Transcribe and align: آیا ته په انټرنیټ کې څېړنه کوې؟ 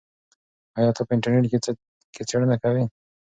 آیا 0.77 0.91
ته 0.95 1.01
په 1.07 1.11
انټرنیټ 1.15 1.53
کې 2.13 2.23
څېړنه 2.29 2.55
کوې؟ 2.63 2.83